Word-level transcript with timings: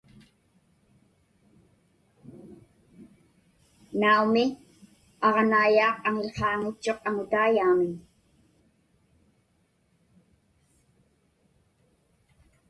Naumi, 3.99 4.45
aġnaiyaaq 5.27 5.97
aŋiłhaaŋitchuq 6.07 6.99
aŋutaiyaamiñ. 7.09 7.93